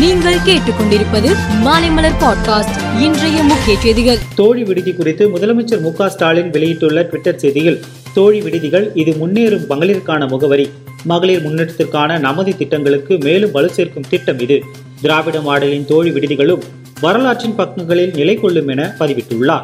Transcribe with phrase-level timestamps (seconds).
[0.00, 4.18] நீங்கள் கேட்டுக்கொண்டிருப்பது மாலைமலர் பாட்காஸ்ட் இன்றைய முக்கிய செய்திகள்.
[4.34, 7.80] தோழி விடுதி குறித்து முதலமைச்சர் மு ஸ்டாலின் வெளியிட்டுள்ள ட்விட்டர் செய்தியில்
[8.14, 10.70] தோழி விடுதிகள் இது முன்னேறும் மகளிருக்கான முகவரி.
[11.04, 14.62] மகளிர் முன்னேற்றத்திற்கான நமது திட்டங்களுக்கு மேலும் வலு சேர்க்கும் திட்டம் இது.
[15.02, 16.62] திராவிட மாடலின் தோழி விடுதிகளும்
[17.00, 19.62] வரலாற்றின் பக்கங்களில் நிலை கொள்ளும் என பதிவிட்டுள்ளார்.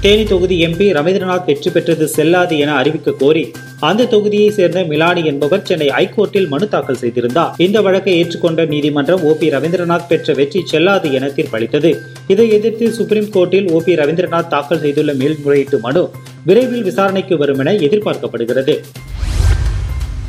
[0.00, 3.50] தேனி தொகுதி எம்பி ரவீந்திரநாத் வெற்றி பெற்றது செல்லாது என அறிவிக்க கோரி
[3.86, 7.52] அந்த தொகுதியை சேர்ந்த மிலானி என்பவர் சென்னை ஐகோர்ட்டில் மனு தாக்கல் செய்திருந்தார்.
[7.66, 11.92] இந்த வழக்கை ஏற்றுக்கொண்ட நீதிமன்றம் ஓ பி ரவீந்திரநாத் பெற்ற வெற்றி செல்லாது என தீர்ப்பளித்தது
[12.28, 16.04] இதை எதிர்த்து சுப்ரீம் கோர்ட்டில் ஓ பி ரவீந்திரநாத் தாக்கல் செய்துள்ள மேல்முறையீட்டு மனு
[16.44, 18.76] விரைவில் விசாரணைக்கு வரும் என எதிர்பார்க்கப்படுகிறது.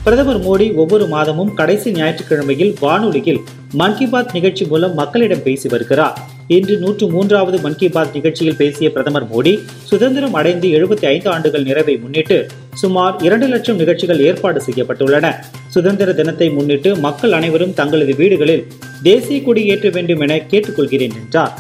[0.04, 3.40] பிரதமர் மோடி ஒவ்வொரு மாதமும் கடைசி ஞாயிற்றுக்கிழமையில் வானொலியில்
[3.74, 6.20] மன் கி பாத் நிகழ்ச்சி மூலம் மக்களிடம் பேசி வருகிறார்.
[6.48, 11.64] இன்று நூற்று மூன்றாவது மன் கி பாத் நிகழ்ச்சியில் பேசிய பிரதமர் மோடி சுதந்திரம் அடைந்து எழுபத்தி ஐந்து ஆண்டுகள்
[11.64, 15.36] நிறைவை முன்னிட்டு சுமார் இரண்டு லட்சம் நிகழ்ச்சிகள் ஏற்பாடு செய்யப்பட்டுள்ளன.
[15.68, 18.68] சுதந்திர தினத்தை முன்னிட்டு மக்கள் அனைவரும் தங்களது வீடுகளில்
[19.04, 21.54] தேசிய கொடி ஏற்ற வேண்டும் என கேட்டுக்கொள்கிறேன் என்றார்.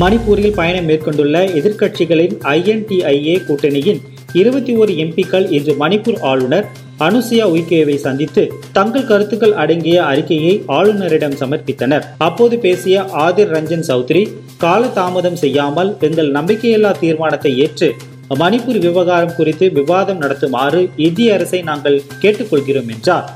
[0.00, 4.00] மணிப்பூரில் பயணம் மேற்கொண்டுள்ள எதிர்க்கட்சிகளின் ஐஎன்டிஐஏ கூட்டணியின்
[4.32, 6.68] இருபத்தி ஓரு எம்பிக்கள் இன்று மணிப்பூர் ஆளுநர்
[7.06, 8.42] அனுசியா உய்கேவை சந்தித்து
[8.76, 12.04] தங்கள் கருத்துக்கள் அடங்கிய அறிக்கையை ஆளுநரிடம் சமர்ப்பித்தனர்.
[12.26, 14.22] அப்போது பேசிய ஆதிர் ரஞ்சன் சௌத்ரி
[14.64, 17.88] கால தாமதம் செய்யாமல் எங்கள் நம்பிக்கையில்லா தீர்மானத்தை ஏற்று
[18.42, 23.28] மணிப்பூர் விவகாரம் குறித்து விவாதம் நடத்துமாறு இந்திய அரசை நாங்கள் கேட்டுக்கொள்கிறோம் என்றார்.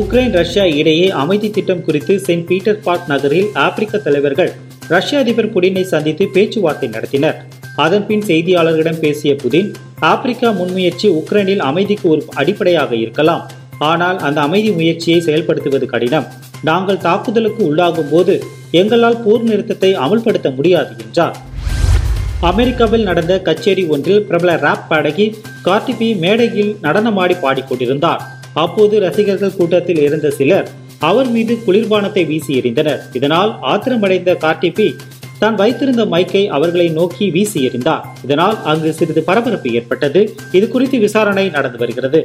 [0.00, 4.52] உக்ரைன் ரஷ்யா இடையே அமைதி திட்டம் குறித்து செயின்ட் பீட்டர்ஸ்பர்க் நகரில் ஆப்பிரிக்க தலைவர்கள்
[4.88, 7.38] ரஷ்ய அதிபர் புடினை சந்தித்து பேச்சுவார்த்தை நடத்தினர்.
[7.84, 13.50] அதன்பின் செய்தியாளர்களிடம் பேசிய புதின் ஆப்பிரிக்கா முன்முயற்சி உக்ரைனில் அமைதிக்கு ஒரு அடிப்படையாக இருக்கலாம்.
[13.78, 16.26] ஆனால் அந்த அமைதி முயற்சியை செயல்படுத்துவது கடினம்.
[16.62, 21.36] நாங்கள் தாக்குதலுக்கு உள்ளாகும் போது எங்களால் போர் நிறுத்தத்தை அமல்படுத்த முடியாது என்றார்.
[22.40, 28.22] அமெரிக்காவில் நடந்த கச்சேரி ஒன்றில் பிரபல ராப் பாடகி கார்டிபி மேடையில் நடனமாடி பாடிக்கொண்டிருந்தார்.
[28.52, 33.00] அப்போது ரசிகர்கள் கூட்டத்தில் இருந்த சிலர் அவர் மீது குளிர்பானத்தை வீசி எறிந்தனர்.
[33.12, 34.94] இதனால் ஆத்திரமடைந்த கார்டிபி
[35.42, 38.04] தான் வைத்திருந்த மைக்கை அவர்களை நோக்கி வீசி எறிந்தார்.
[38.24, 40.22] இதனால் அங்கு சிறிது பரபரப்பு ஏற்பட்டது.
[40.58, 42.20] இது குறித்து விசாரணை நடந்து வருகிறது.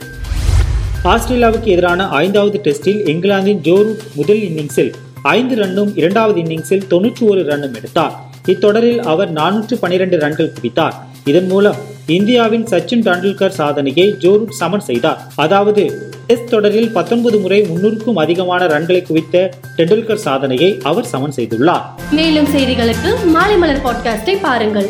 [1.12, 3.78] ஆஸ்திரேலியாவுக்கு எதிரான ஐந்தாவது டெஸ்டில் இங்கிலாந்தின் ஜோ
[4.20, 4.92] முதல் இன்னிங்ஸில்
[5.38, 8.14] ஐந்து ரன்னும் இரண்டாவது இன்னிங்ஸில் தொன்னூற்றி ஒரு ரன்னும் எடுத்தார்.
[8.52, 10.96] இத்தொடரில் அவர் நானூற்று பனிரெண்டு ரன்கள் குவித்தார்.
[11.32, 11.80] இதன் மூலம்
[12.18, 15.20] இந்தியாவின் சச்சின் டெண்டுல்கர் சாதனையை ஜோரூட் சமன் செய்தார்.
[15.36, 15.84] அதாவது
[16.32, 21.82] டெஸ்ட் தொடரில் பத்தொன்பது முறை முன்னூறுக்கும் அதிகமான ரன்களை குவித்த டெண்டுல்கர் சாதனையை அவர் சமன் செய்துள்ளார்.
[22.12, 24.90] மேலும் செய்திகளுக்கு மாலை மலர் பாட்காஸ்டை பாருங்கள்.